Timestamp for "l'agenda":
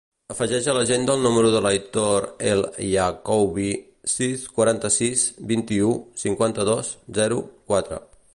0.75-1.17